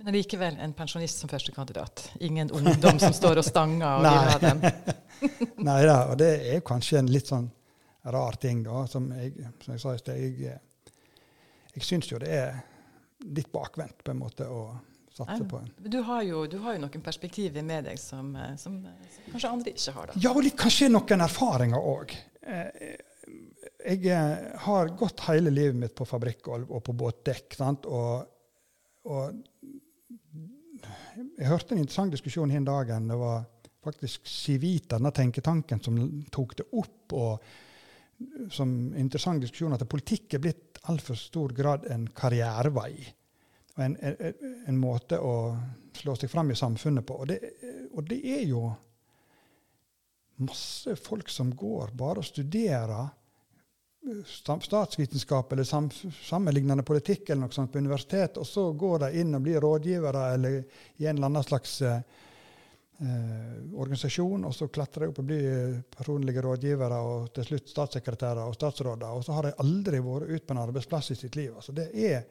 [0.00, 2.12] Men allikevel en pensjonist som førstekandidat.
[2.24, 4.62] Ingen ungdom som står og stanger og vil ha dem.
[5.68, 7.50] Nei da, og det er kanskje en litt sånn
[8.08, 8.86] rar ting, da.
[8.88, 10.56] Som jeg, som jeg sa i sted, jeg,
[11.74, 12.62] jeg syns jo det er
[13.24, 14.62] litt bakvendt på en måte å
[15.14, 15.70] satse på en.
[15.78, 19.74] Du har, jo, du har jo noen perspektiver med deg som, som, som kanskje andre
[19.74, 20.10] ikke har.
[20.10, 20.18] da.
[20.22, 22.16] Ja, og litt, kanskje noen erfaringer òg.
[22.40, 22.96] Eh,
[23.80, 24.34] jeg eh,
[24.66, 27.56] har gått hele livet mitt på fabrikkgulv og på båtdekk.
[27.58, 27.88] Sant?
[27.90, 28.26] Og,
[29.10, 29.24] og
[31.36, 33.08] jeg hørte en interessant diskusjon hin dagen.
[33.10, 33.42] Det var
[33.84, 35.98] faktisk Civita, denne tenketanken, som
[36.32, 37.16] tok det opp.
[37.16, 37.50] og
[38.50, 42.92] som interessant diskusjon at politikk er blitt altfor stor grad en karrierevei.
[43.76, 45.34] Og en, en, en, måte å
[45.96, 47.20] slå seg fram i samfunnet på.
[47.22, 47.38] Og det,
[47.94, 48.64] og det, er jo
[50.40, 53.08] masse folk som går bare og studerer
[54.26, 55.90] statsvitenskap eller sam,
[56.24, 60.22] sammenlignende politikk eller noe sånt på universitet, og så går de inn og blir rådgivere
[60.34, 60.56] eller
[60.96, 61.82] i en eller annen slags
[63.00, 68.42] eh, organisasjon, og så klatrer de opp og blir personlige rådgivere og til slutt statssekretærer
[68.44, 71.54] og statsråder, og så har de aldri vært ute på en arbeidsplass i sitt liv.
[71.56, 72.22] Altså, det, er,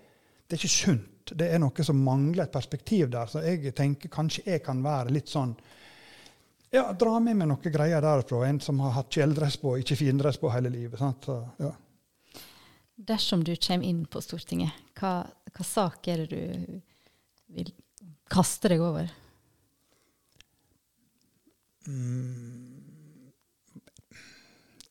[0.46, 1.36] det er ikke sunt.
[1.36, 3.30] Det er noe som mangler et perspektiv der.
[3.30, 5.54] Så jeg tenker kanskje jeg kan være litt sånn
[6.72, 8.44] ja, dra med meg noen greier derfra.
[8.46, 11.02] En som har hatt kjeledress på, ikke findress på hele livet.
[11.26, 11.72] Så, ja.
[13.10, 16.82] Dersom du kommer inn på Stortinget, hva, hva, sak er det du
[17.56, 17.72] vil
[18.30, 19.10] kaste deg over?
[21.88, 22.82] Mm,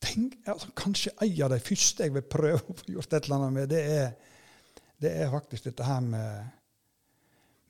[0.01, 3.37] tenk, altså, kanskje en av de første jeg vil prøve å få gjort et eller
[3.40, 4.38] annet med, det er,
[4.98, 6.55] det er faktisk dette her med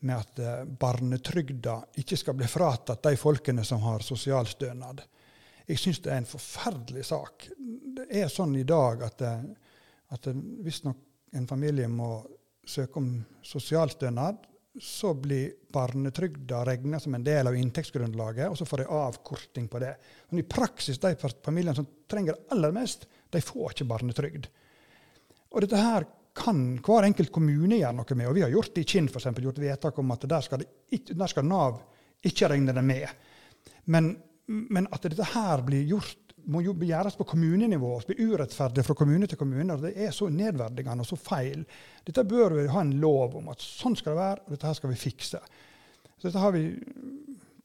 [0.00, 5.02] med at eh, barnetrygda ikke skal bli fratatt de folkene som har sosialstønad.
[5.68, 7.48] Jeg syns det er en forferdelig sak.
[7.98, 9.42] Det er sånn i dag at, eh,
[10.14, 10.30] at
[10.64, 12.22] hvis en familie må
[12.68, 13.10] søke om
[13.44, 14.44] sosialstønad,
[14.80, 19.80] så blir barnetrygda regna som en del av inntektsgrunnlaget, og så får de avkorting på
[19.82, 19.94] det.
[20.30, 24.48] Men i praksis, de familiene som trenger det aller mest, de får ikke barnetrygd.
[25.48, 26.06] Og dette her
[26.38, 28.28] kan hver enkelt kommune gjøre noe med.
[28.30, 29.28] Og vi har gjort det i Kinn, f.eks.
[29.42, 30.62] Gjort vedtak om at der skal,
[30.94, 31.80] ikke, der skal, Nav
[32.28, 33.08] ikke regne det med.
[33.90, 34.12] Men,
[34.46, 38.96] men at dette her blir gjort må jo gjøres på kommunenivå og bli urettferdig fra
[38.96, 39.76] kommune til kommune.
[39.82, 41.64] Det er så nedverdigende og så feil.
[42.06, 44.78] Dette bør vi ha en lov om at sånn skal det være, og dette her
[44.78, 45.42] skal vi fikse.
[46.16, 46.64] Så dette har vi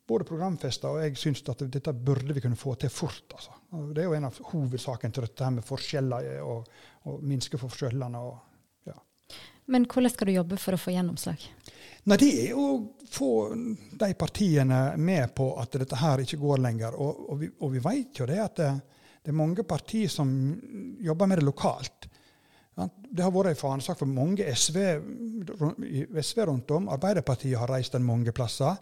[0.07, 3.23] både programfesta, og jeg syns at dette burde vi kunne få til fort.
[3.31, 3.55] Altså.
[3.95, 6.73] Det er jo en av hovedsakene til dette her med forskjeller og,
[7.07, 8.19] og minske forskjellene.
[8.19, 8.41] og
[9.65, 11.43] men hvordan skal du jobbe for å få gjennomslag?
[12.03, 12.67] Nei, Det er å
[13.07, 13.31] få
[13.99, 16.97] de partiene med på at dette her ikke går lenger.
[16.99, 18.71] Og, og vi, og vi vet jo det at det,
[19.21, 20.27] det, er mange partier som
[20.99, 22.09] jobber med det lokalt.
[22.73, 24.79] Det har vært en fanesak for mange SV,
[26.19, 26.89] SV rundt om.
[26.91, 28.81] Arbeiderpartiet har reist den mange plasser.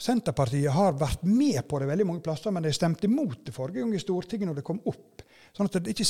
[0.00, 3.82] Senterpartiet har vært med på det veldig mange plasser, men de stemte imot det forrige
[3.82, 5.22] gang i Stortinget når det kom opp.
[5.54, 6.06] Sånn at det ikke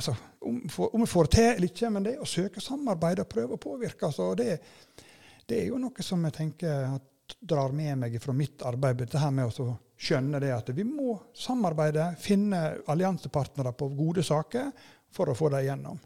[0.00, 0.60] altså, om,
[1.04, 4.08] vi får til eller ikke, men det er å søke samarbeid og prøve å påvirke
[4.08, 4.58] altså, det,
[5.46, 7.08] det, er jo noe som jeg tenker at
[7.40, 9.02] drar med meg fra mitt arbeid.
[9.02, 14.72] Dette her med å skjønne det at vi må samarbeide, finne alliansepartnere på gode saker
[15.12, 16.00] for å få det igjennom.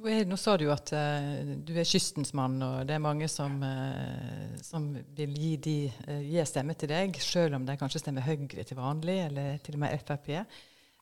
[0.00, 4.54] Nå sa du at uh, du er kystens mann, og det er mange som, uh,
[4.64, 5.74] som vil gi, de,
[6.06, 9.76] uh, gi stemme til deg, selv om de kanskje stemmer Høyre til vanlig, eller til
[9.76, 10.30] og med Frp,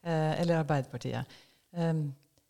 [0.09, 1.39] eller Arbeiderpartiet.
[1.79, 2.09] Um,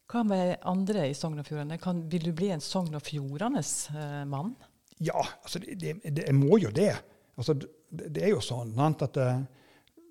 [0.09, 1.77] hva med andre i Sogn og Fjordane?
[2.09, 3.91] Vil du bli en Sogn og Fjordanes
[4.29, 4.55] mann?
[5.05, 6.93] Ja, altså det, det, det, må jo det.
[7.39, 9.29] Altså, det, det er jo sånn at det,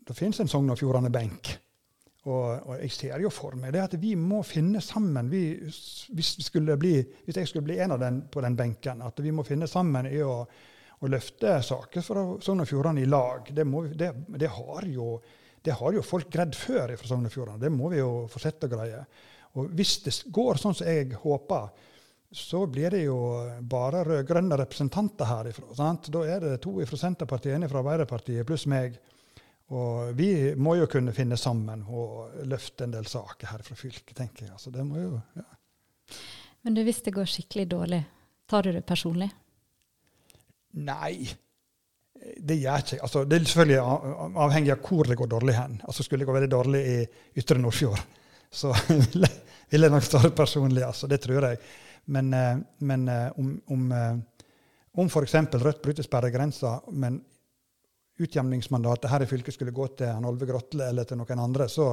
[0.08, 1.54] det finnes en Sogn og Fjordane-benk.
[2.28, 6.50] Og, og, jeg ser jo for meg det at vi må finne sammen vi, hvis,
[6.52, 9.69] bli, hvis, jeg skulle bli en av den på den benken, at vi må finne
[9.71, 13.47] sammen i å, å løfte saker fra Sogn og Fjordane i lag.
[13.56, 15.13] Det, må, det har jo
[15.67, 17.60] det har jo folk greid før fra Sogn og Fjordane.
[17.60, 19.02] Det må vi jo fortsette å greie.
[19.60, 21.71] Og hvis det går sånn som jeg håper,
[22.38, 23.17] så blir det jo
[23.62, 25.69] bare rød-grønne representanter herifra.
[25.76, 26.10] Sant?
[26.13, 29.00] Da er det to fra Senterpartiet, en fra Arbeiderpartiet pluss meg.
[29.76, 34.13] Og vi må jo kunne finne sammen og løfte en del saker her fra fylket,
[34.15, 34.54] tenker jeg.
[34.56, 35.47] Altså, det må jo, ja.
[36.63, 38.00] Men du, hvis det går skikkelig dårlig,
[38.47, 39.28] tar du det personlig?
[40.88, 41.28] Nei.
[42.17, 43.02] Det gjør ikke.
[43.06, 45.76] Altså, det er selvfølgelig avhengig av hvor det går dårlig hen.
[45.88, 46.95] Altså, skulle det gå veldig dårlig i
[47.39, 48.02] Ytre Nordfjord,
[48.52, 49.30] så ville
[49.71, 50.84] vil jeg nok ta det personlig.
[50.88, 51.62] Altså, det tror jeg.
[52.08, 54.17] Men, eh, men eh, om, om, eh,
[54.91, 55.36] om f.eks.
[55.54, 57.20] Rødt bryter sperregrensa, men
[58.17, 61.91] utjevningsmandatet her i fylket skulle gå til han Olve Grotle eller til noen andre, så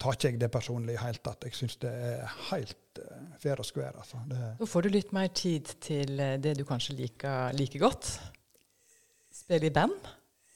[0.00, 1.44] tar ikke jeg det personlig i hele tatt.
[1.44, 3.00] Jeg syns det er helt
[3.42, 4.00] fair og square.
[4.00, 4.22] Altså.
[4.30, 8.14] Da får du litt mer tid til det du kanskje liker like godt.
[9.34, 9.98] Spille i band?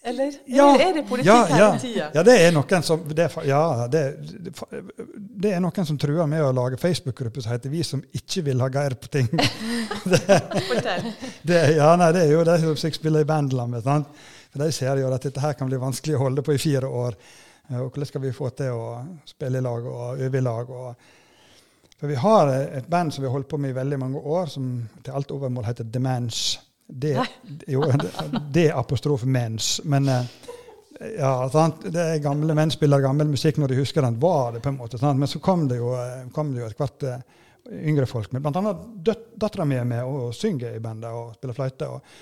[0.04, 1.68] Eller, Ja, eller er det politikk ja, ja.
[1.72, 2.10] hele tida?
[2.14, 4.02] Ja, det er noen som det, ja, det,
[5.16, 8.60] det er noen som truer med å lage Facebook-gruppe som heter 'Vi som ikke vil
[8.60, 9.30] ha Geir på ting'.
[10.12, 10.42] det,
[11.42, 14.12] Det, ja, nei, det er jo de som spiller i band sammen sant?
[14.52, 16.86] For De ser jo at dette her kan bli vanskelig å holde på i fire
[16.86, 17.16] år.
[17.72, 20.70] Og hvordan skal vi få til å spille i lag og øve i lag?
[20.70, 20.94] Og
[21.96, 24.46] for vi har et band som vi har holdt på med i veldig mange år,
[24.52, 26.60] som til alt overmål heter Demance.
[26.86, 27.26] Det,
[27.66, 28.10] jo, det,
[28.52, 29.80] det er apostrof mens.
[29.84, 30.24] Men eh,
[31.18, 31.86] ja, sant?
[31.92, 34.18] det er gamle menn spiller gammel musikk når de husker den.
[34.20, 35.18] var det på en måte, sant?
[35.18, 37.22] Men så kom det jo, eh, kom det jo et hvert eh,
[37.88, 38.44] yngre folk med.
[38.44, 41.88] Blant annet dattera mi er med og synger i bandet og spiller fløyte.
[41.88, 42.18] Og,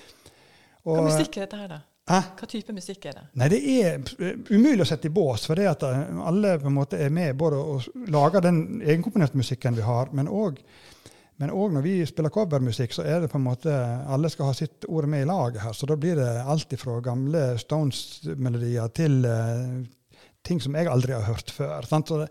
[0.85, 1.81] og, Hva musikk er dette her, da?
[2.03, 2.21] Hæ?
[2.39, 3.25] Hva type musikk er det?
[3.39, 4.01] Nei, det er
[4.49, 7.59] umulig å sette i bås, for det at alle på en måte er med både
[7.59, 7.77] å
[8.11, 10.59] lage den egenkomponerte musikken vi har, men òg
[11.41, 14.55] men òg når vi spiller covermusikk, så er det på en måte alle skal ha
[14.57, 15.73] sitt ord med i laget her.
[15.75, 19.79] Så da blir det alt fra gamle Stones-melodier til uh,
[20.45, 21.87] ting som jeg aldri har hørt før.
[21.89, 22.27] Så, det,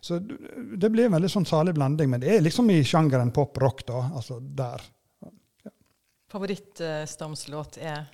[0.00, 2.08] så det blir en veldig sånn salig blanding.
[2.12, 4.06] Men det er liksom i sjangeren pop-rock, da.
[4.16, 4.86] Altså der.
[6.32, 8.08] Favoritt-Stones-låt er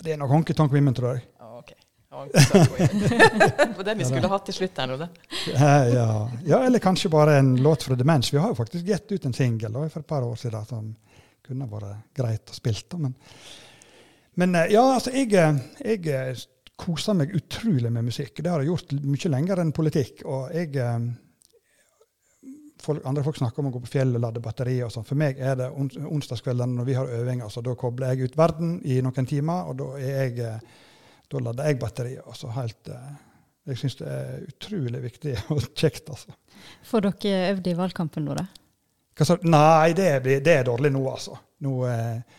[0.00, 1.28] Det er nok Honky Tonk Women, tror jeg.
[1.38, 1.62] Å,
[2.10, 2.26] Ja,
[3.76, 5.06] Det den vi skulle hatt til slutt her nå.
[5.54, 6.30] Ja.
[6.42, 8.32] ja, eller kanskje bare en låt fra Demens.
[8.34, 10.88] Vi har jo faktisk gitt ut en singel for et par år siden som
[11.46, 12.98] kunne vært greit å spille.
[12.98, 13.14] Men,
[14.42, 16.44] men eh, ja, altså, jeg, eh, jeg eh,
[16.80, 18.42] koser meg utrolig med musikk.
[18.42, 20.26] Det har jeg gjort mye lenger enn politikk.
[20.26, 20.74] Og jeg
[22.82, 25.06] folk, Andre folk snakker om å gå på fjellet og lade batterier og sånn.
[25.06, 27.46] For meg er det ons onsdagskveldene når vi har øving.
[27.46, 30.54] Altså, da kobler jeg ut verden i noen timer, og da er jeg
[31.30, 32.24] da lader jeg batteriet.
[32.26, 33.10] Altså helt, eh,
[33.70, 36.10] jeg syns det er utrolig viktig og kjekt.
[36.10, 36.34] altså.
[36.90, 38.48] Får dere øvd i valgkampen nå, da?
[39.44, 41.36] Nei, det, er, det er dårlig nå, altså.
[41.66, 42.38] Nå, eh,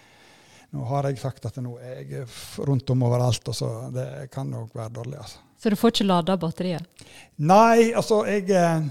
[0.74, 2.26] nå har jeg sagt at nå er jeg
[2.66, 5.20] rundt om overalt, og så det kan nok være dårlig.
[5.22, 5.44] altså.
[5.62, 7.06] Så du får ikke lada batteriet?
[7.46, 8.88] Nei, altså, jeg, jeg,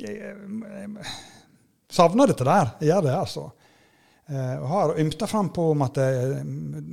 [0.00, 1.10] jeg, jeg
[1.92, 2.72] savner dette der.
[2.80, 3.44] Jeg gjør det, altså.
[4.28, 6.34] Eh, og har ymta fram på om at eh,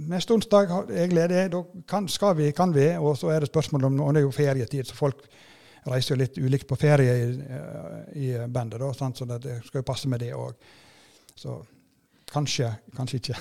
[0.07, 2.93] neste onsdag er jeg ledig, da kan, skal vi, kan vi.
[2.95, 5.25] Og så er det spørsmål om Og det er jo ferietid, så folk
[5.85, 9.19] reiser jo litt ulikt på ferie i, eh, i bandet, da, sant?
[9.19, 10.55] så det, det skal jo passe med det òg.
[11.35, 11.59] Så
[12.31, 13.37] kanskje, kanskje ikke.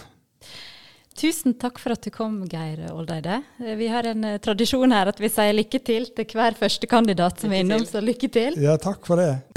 [1.14, 3.44] Tusen takk for at du kom, Geir Oldeide.
[3.78, 7.54] Vi har en tradisjon her at vi sier lykke til til hver første kandidat som
[7.54, 8.58] er innom, så lykke til.
[8.58, 9.53] Ja, takk for det.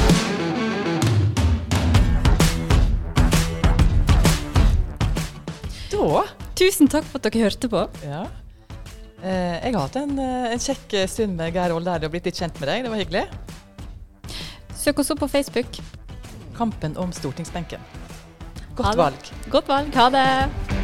[5.97, 6.25] Da
[6.57, 7.83] Tusen takk for at dere hørte på.
[8.05, 8.23] Ja.
[9.21, 12.37] Eh, jeg har hatt en, eh, en kjekk stund med Geir Oldeide og blitt litt
[12.37, 12.83] kjent med deg.
[12.85, 13.25] Det var hyggelig.
[14.77, 15.81] Søk oss opp på Facebook.
[16.57, 17.81] Kampen om stortingsbenken.
[18.77, 19.31] Godt valg.
[19.49, 19.93] Godt valg.
[19.93, 20.76] Ha det.